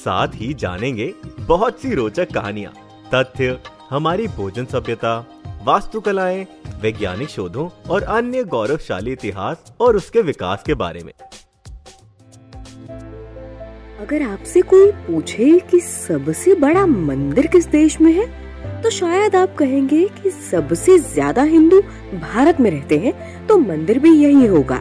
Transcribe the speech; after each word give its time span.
साथ 0.00 0.34
ही 0.34 0.52
जानेंगे 0.54 1.12
बहुत 1.40 1.80
सी 1.80 1.94
रोचक 1.94 2.32
कहानियाँ, 2.34 2.72
तथ्य, 3.14 3.58
हमारी 3.90 4.26
भोजन 4.28 4.64
सभ्यता, 4.66 5.18
वास्तुकलाएँ, 5.64 6.46
वैज्ञानिक 6.82 7.28
शोधों 7.28 7.68
और 7.90 8.02
अन्य 8.10 8.44
गौरवशाली 8.46 9.12
इतिहास 9.12 9.72
और 9.80 9.96
उसके 9.96 10.22
विकास 10.22 10.62
के 10.62 10.74
बारे 10.76 11.02
में। 11.02 11.12
अगर 14.00 14.22
आपसे 14.22 14.60
कोई 14.64 14.90
पूछे 15.06 15.58
कि 15.70 15.80
सबसे 15.80 16.54
बड़ा 16.56 16.84
मंदिर 16.86 17.46
किस 17.46 17.66
देश 17.68 18.00
में 18.00 18.12
है 18.12 18.26
तो 18.82 18.90
शायद 18.90 19.36
आप 19.36 19.54
कहेंगे 19.56 20.04
कि 20.12 20.30
सबसे 20.30 20.98
ज़्यादा 20.98 21.42
हिंदू 21.44 21.80
भारत 22.14 22.60
में 22.60 22.70
रहते 22.70 22.98
हैं 22.98 23.46
तो 23.46 23.58
मंदिर 23.58 23.98
भी 23.98 24.10
यही 24.14 24.46
होगा। 24.46 24.80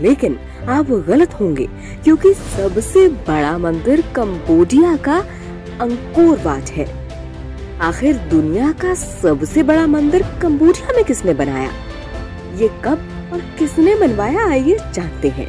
लेकिन 0.00 0.38
आप 0.68 0.90
गलत 0.90 1.34
होंगे, 1.34 1.66
क्योंकि 2.04 2.34
सबसे 2.34 3.08
बड़ा 3.08 3.58
मंदिर 3.58 4.00
कंबोडिया 4.16 4.96
का 4.96 5.18
अंकोर 5.80 6.38
वाट 6.38 6.70
है। 6.70 7.00
आखिर 7.78 8.16
दुनिया 8.16 8.72
का 8.72 8.94
सबसे 8.94 9.62
बड़ा 9.62 9.86
मंदिर 9.86 10.22
कंबोडिया 10.42 10.92
में 10.96 11.04
किसने 11.04 11.34
बनाया? 11.34 11.70
ये 12.56 12.68
कब 12.84 13.30
और 13.32 13.40
किसने 13.58 13.94
बनवाया, 13.96 14.46
आइए 14.48 14.76
जानते 14.94 15.28
हैं। 15.28 15.48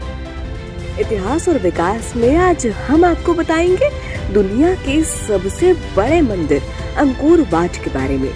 इतिहास 1.00 1.50
और 1.50 1.58
विकास 1.58 2.14
में 2.16 2.38
आज 2.38 2.68
हम 2.68 3.06
आपको 3.06 3.34
बताएँगे 3.34 3.90
दुनिया 4.34 4.73
के 4.75 5.03
सबसे 5.03 5.73
बड़े 5.73 6.22
मंदिर 6.22 6.62
अंकुर 6.97 7.42
वाट 7.42 7.75
के 7.75 7.94
बारे 7.94 8.18
में। 8.18 8.31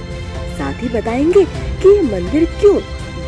साथ 0.58 0.84
ही 0.84 0.89
बताएँगे 0.89 1.45
कि 1.84 1.89
ये 1.89 2.02
मंदिर 2.02 2.45
क्यों 2.45 2.76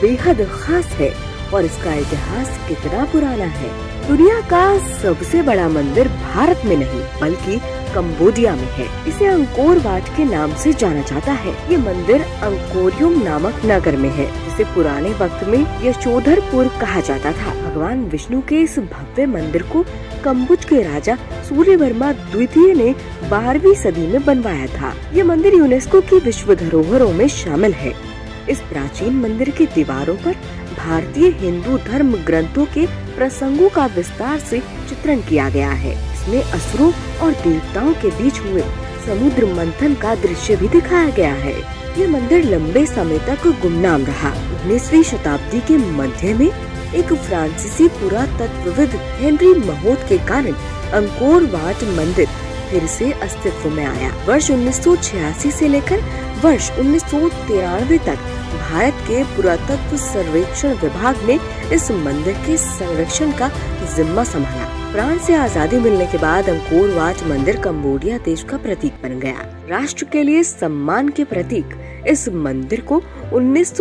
बेहद 0.02 0.48
खास 0.52 0.86
है। 0.86 1.27
और 1.54 1.66
इसका 1.66 1.94
इतिहास 1.94 2.60
कितना 2.68 3.06
पुराना 3.06 3.46
है। 3.46 3.98
दुनिया 4.08 4.42
का 4.42 4.78
सबसे 4.78 5.42
बड़ा 5.42 5.70
मंदिर 5.70 6.08
भारत 6.08 6.62
में 6.66 6.78
नहीं, 6.78 7.02
बल्कि 7.22 7.60
कंबोडिया 7.94 8.56
में 8.56 8.70
है। 8.72 9.08
इसे 9.08 9.26
अंकोर 9.26 9.80
वाट 9.80 10.04
के 10.18 10.26
नाम 10.26 10.56
से 10.56 10.74
जाना 10.74 11.02
जाता 11.02 11.32
है। 11.32 11.72
ये 11.72 11.78
मंदिर 11.78 12.22
अंकोरियम 12.22 13.24
नामक 13.24 13.62
नगर 13.66 13.98
में 13.98 14.10
है। 14.10 14.48
जिसे 14.48 14.64
पुराने 14.64 15.10
वक्त 15.10 15.44
में 15.44 15.86
यशोधरपुर 15.86 16.68
कहा 16.68 17.00
जाता 17.00 17.32
था। 17.32 17.70
भगवान 17.70 18.06
विष्णु 18.06 18.42
के 18.42 18.56
इस 18.56 18.80
भव्य 18.80 19.26
मंदिर 19.26 19.64
को 19.64 19.86
कम्बुज 20.24 20.66
के 20.66 20.82
राजा 20.82 21.16
सूर्य 21.50 21.76
वर्मा 21.76 22.12
द्वितीय 22.12 22.74
ने 22.74 22.96
बारहवीं 23.30 23.74
सदी 23.74 24.08
में 24.08 24.26
बनवाया 24.26 24.68
था। 24.68 24.94
ये 25.14 25.24
मंदिर 25.24 25.54
यूनेस्को 25.54 26.02
की 26.02 26.20
विश्व 26.20 26.56
धरोहरों 26.56 27.12
में 27.12 27.28
शामिल 27.28 27.74
है। 27.74 28.07
इस 28.50 28.60
प्राचीन 28.60 29.14
मंदिर 29.14 29.50
की 29.50 29.66
दीवारों 29.66 30.16
पर 30.16 30.36
भारतीय 30.78 31.30
हिंदू 31.30 31.78
धर्म 31.78 32.14
ग्रंथों 32.26 32.66
के 32.66 32.86
प्रसंगों 33.16 33.70
का 33.70 33.86
विस्तार 33.86 34.40
से 34.40 34.60
चित्रण 34.90 35.22
किया 35.22 35.50
गया 35.50 35.70
है। 35.70 35.94
इसमें 36.14 36.42
असुरों 36.42 36.92
और 37.18 37.32
देवताओं 37.34 37.94
के 37.94 38.10
बीच 38.12 38.40
हुए 38.40 38.62
समुद्र 39.08 39.46
मंथन 39.54 39.94
का 39.96 40.16
दृश्य 40.16 40.56
भी 40.56 40.68
दिखाया 40.68 41.10
गया 41.10 41.34
है। 41.34 41.56
ये 42.00 42.08
मंदिर 42.08 42.44
लंबे 42.44 42.86
समय 42.86 43.20
तक 43.20 43.48
गुमनाम 43.62 44.06
रहा। 44.06 44.30
उन्नीसवी 44.30 45.04
शताब्दी 45.04 45.60
के 45.60 45.78
मध्य 45.78 46.34
में 46.34 46.48
एक 46.48 47.14
फ्रांसीसी 47.14 47.88
पुरातत्वविद 47.88 48.92
हेनरी 49.20 49.54
महोत 49.60 50.06
के 50.10 50.18
कारण 50.18 50.54
अंकोर 50.94 51.44
वाट 51.46 51.84
मंदिर 51.98 52.28
फिर 52.70 52.86
से 52.88 53.12
अस्तित्व 53.12 53.70
में 53.70 53.86
आया। 53.86 54.12
वर्ष 54.26 54.50
1986 54.52 55.52
से 55.52 55.68
लेकर 55.68 56.02
वर्ष 56.44 56.70
उन्नीस 56.80 57.04
सौ 57.04 57.30
तिरानवे 57.48 57.98
तक 57.98 58.18
भारत 58.50 59.04
के 59.08 59.24
पुरातत्व 59.36 59.98
सर्वेक्षण 59.98 60.74
विभाग 60.78 61.24
ने 61.28 61.40
इस 61.76 61.90
मंदिर 61.92 62.34
के 62.46 62.58
संरक्षण 62.58 63.32
का 63.32 63.50
जिम्मा 63.96 64.24
संभाला। 64.24 64.76
फ्रांस 64.92 65.22
से 65.22 65.34
आज़ादी 65.36 65.80
मिलने 65.80 66.06
के 66.06 66.18
बाद 66.18 66.50
अंकोर 66.50 66.90
वाच 66.90 67.24
मंदिर 67.24 67.60
कम्बोडिया 67.62 68.18
देश 68.18 68.44
का 68.44 68.58
प्रतीक 68.58 68.94
बन 69.04 69.20
गया। 69.20 69.46
राष्ट्र 69.70 70.06
के 70.06 70.24
लिए 70.24 70.44
सम्मान 70.44 71.10
के 71.10 71.24
प्रतीक 71.24 71.76
इस 72.08 72.28
मंदिर 72.30 72.82
को 72.82 73.02
उन्नीस 73.34 73.74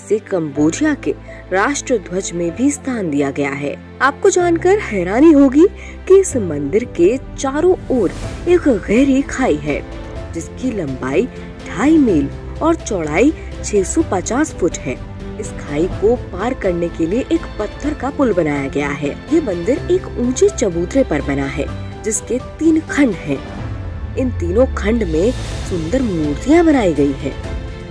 से 0.00 0.18
कम्बोडिया 0.20 0.94
के 0.94 1.14
राष्ट्र 1.52 1.98
ध्वज 2.08 2.30
में 2.34 2.50
भी 2.56 2.70
स्थान 2.70 3.10
दिया 3.10 3.30
गया 3.30 3.50
है। 3.52 3.74
आपको 4.02 4.30
जानकर 4.30 4.78
हैरानी 4.80 5.32
होगी 5.32 5.66
कि 6.08 6.20
इस 6.20 6.36
मंदिर 6.36 6.84
के 6.96 7.16
चारों 7.38 7.74
ओर 7.90 8.12
एक 8.48 8.68
गहरी 8.68 9.20
खाई 9.22 9.56
है, 9.56 9.80
जिसकी 10.32 10.70
लंबाई 10.72 11.26
ढाई 11.68 11.96
मील 11.98 12.28
और 12.62 12.74
चौड़ाई 12.76 13.32
650 13.64 14.54
फुट 14.54 14.78
है 14.78 14.96
इस 15.40 15.50
खाई 15.60 15.86
को 16.00 16.14
पार 16.30 16.54
करने 16.54 16.88
के 16.88 17.06
लिए 17.06 17.24
एक 17.32 17.46
पत्थर 17.58 17.94
का 17.94 18.10
पुल 18.10 18.32
बनाया 18.32 18.68
गया 18.68 18.88
है 19.02 19.10
ये 19.32 19.40
मंदिर 19.40 19.78
एक 19.90 20.06
ऊँचे 20.18 20.48
चबूतरे 20.48 21.04
पर 21.04 21.22
बना 21.22 21.46
है, 21.46 21.66
जिसके 22.02 22.38
तीन 22.58 22.80
खंड 22.90 23.14
हैं। 23.16 23.38
इन 24.16 24.30
तीनों 24.30 24.66
खंड 24.74 25.02
में 25.04 25.30
सुंदर 25.70 26.02
मूर्तियाँ 26.02 26.64
बनाई 26.64 26.94
गई 26.94 27.12
हैं। 27.14 27.32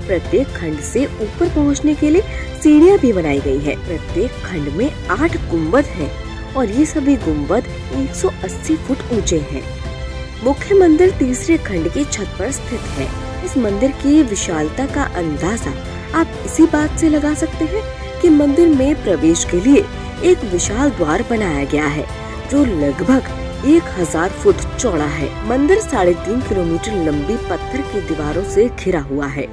प्रत्येक 0.08 0.48
खंड 0.56 0.80
से 0.84 1.06
ऊपर 1.06 1.54
पहुँचने 1.56 1.96
के 1.96 2.10
लिए 2.10 2.22
सीढ़ियाँ 2.64 2.98
भी 2.98 3.14
बनाई 3.14 3.40
गई 3.40 3.60
है 3.60 3.76
प्रत्येक 3.88 4.44
खंड 4.46 4.74
में 4.74 4.90
आठ 5.10 5.38
गुंबद 5.52 5.86
हैं 5.96 6.12
और 6.54 6.70
ये 6.70 6.86
सभी 6.86 7.16
गुंबद 7.26 7.64
180 7.98 8.78
फुट 8.78 9.12
ऊँचे 9.14 9.40
हैं। 9.52 9.64
मुख्य 10.44 10.76
मंदिर 10.76 11.12
तीसरे 11.12 11.58
खंड 11.58 11.88
की 11.94 12.04
छत 12.06 12.36
पर 12.40 12.52
स्थित 12.52 12.82
है। 12.98 13.06
इस 13.46 13.58
मंदिर 13.58 13.92
की 13.94 14.22
विशालता 14.24 14.86
का 14.86 15.04
अंदाज़ा 15.18 15.72
आप 16.20 16.44
इसी 16.46 16.66
बात 16.66 16.98
से 17.00 17.10
लगा 17.10 17.34
सकते 17.34 17.66
हैं 17.66 17.82
कि 18.22 18.30
मंदिर 18.30 18.68
में 18.70 19.04
प्रवेश 19.04 19.44
के 19.46 19.60
लिए 19.62 19.84
एक 20.24 20.44
विशाल 20.52 20.90
द्वार 20.90 21.24
बनाया 21.30 21.64
गया 21.64 21.86
है, 21.88 22.06
जो 22.52 22.64
लगभग 22.66 23.66
एक 23.68 23.84
हज़ार 23.98 24.30
फुट 24.34 24.56
चौड़ा 24.78 25.06
है। 25.06 25.30
मंदिर 25.50 25.80
साढ़े 25.82 26.14
तीन 26.16 26.42
किलोमीटर 26.42 27.04
लंबी 27.06 27.38
पत्थर 27.50 27.82
की 27.84 28.02
दीवारों 28.08 28.44
से 28.44 28.68
घिरा 28.70 29.02
हुआ 29.02 29.28
है। 29.28 29.48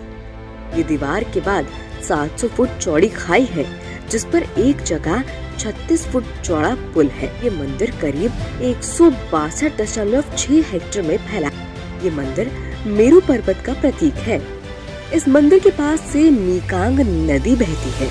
ये 0.76 0.82
दीवार 0.82 1.24
के 1.24 1.40
बाद 1.40 1.68
700 2.02 2.48
फुट 2.48 2.78
चौड़ी 2.78 3.08
खाई 3.08 3.44
है, 3.44 3.64
जिस 4.08 4.24
पर 4.24 4.46
एक 4.58 4.82
जगह 4.82 5.22
36 5.58 6.06
फुट 6.06 6.24
चौड़ा 6.44 6.74
पुल 6.94 7.08
है। 7.08 7.28
ये 7.44 7.50
मंदिर 7.50 7.90
करीब 8.00 8.60
एक 8.62 8.82
हेक्टेयर 10.72 11.06
में 11.06 11.16
फैला। 11.18 11.50
ये 12.04 12.10
मंदिर 12.10 12.50
मेरू 12.86 13.20
पर्वत 13.20 13.62
का 13.66 13.72
प्रतीक 13.72 14.14
है। 14.22 14.40
इस 15.14 15.28
मंदिर 15.28 15.58
के 15.58 15.70
पास 15.70 16.00
से 16.12 16.30
मीकांग 16.30 17.00
नदी 17.30 17.54
बहती 17.56 17.90
है। 17.94 18.10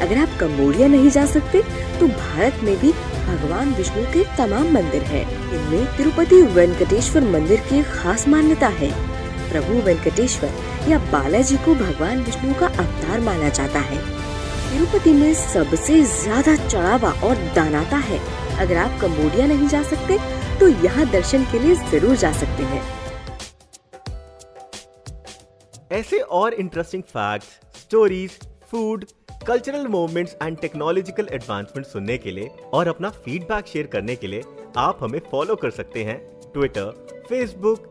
अगर 0.00 0.18
आप 0.18 0.36
कम्बोडिया 0.40 0.86
नहीं 0.88 1.10
जा 1.10 1.24
सकते 1.26 1.62
तो 2.00 2.06
भारत 2.08 2.60
में 2.62 2.76
भी 2.80 2.92
भगवान 3.26 3.72
विष्णु 3.74 4.04
के 4.04 4.24
तमाम 4.36 4.72
मंदिर 4.72 5.02
हैं। 5.02 5.24
इनमें 5.52 5.96
तिरुपति 5.96 6.42
वेंकटेश्वर 6.42 7.22
मंदिर 7.22 7.60
की 7.60 7.82
खास 7.82 8.26
मान्यता 8.28 8.68
है। 8.68 8.90
प्रभु 9.50 9.80
वेंकटेश्वर 9.80 10.50
या 10.88 10.98
बालाजी 11.12 11.56
को 11.64 11.74
भगवान 11.76 12.22
विष्णु 12.24 12.54
का 12.54 12.66
अवतार 12.68 13.20
माना 13.20 13.48
जाता 13.50 13.80
है। 13.82 13.98
तिरुपति 14.70 15.12
में 15.12 15.32
सबसे 15.36 16.02
ज़्यादा 16.04 16.54
चढ़ावा 16.58 17.10
और 17.24 17.36
दानाता 17.54 17.96
है। 18.06 18.18
अगर 18.58 18.76
आप 18.76 19.00
कम्बोडिया 19.00 19.46
नहीं 19.46 19.68
जा 19.68 19.82
सकते 19.84 20.18
तो 20.58 20.68
यहाँ 20.84 21.10
दर्शन 21.10 21.44
के 21.52 21.58
लिए 21.58 21.74
ज़रूर 21.90 22.16
जा 22.16 22.32
सकते 22.34 22.62
हैं। 22.64 22.82
ऐसे 25.92 26.18
और 26.18 26.54
interesting 26.54 27.02
facts, 27.04 27.48
stories 27.74 28.38
food 28.70 29.04
cultural 29.46 29.86
movements 29.88 30.36
and 30.42 30.58
technological 30.58 31.28
advancement 31.32 31.86
सुनने 31.86 32.16
के 32.18 32.30
लिए 32.30 32.50
और 32.74 32.88
अपना 32.88 33.10
फीडबैक 33.16 33.66
शेयर 33.66 33.86
करने 33.86 34.16
के 34.16 34.26
लिए 34.26 34.42
आप 34.78 34.98
हमें 35.02 35.20
फॉलो 35.30 35.56
कर 35.56 35.70
सकते 35.72 36.04
हैं 36.04 36.18
Twitter 36.52 36.90
Facebook 37.28 37.90